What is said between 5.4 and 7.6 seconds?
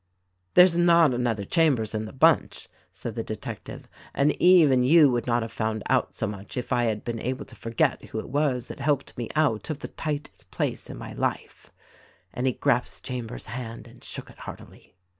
have found out so much if I had been able to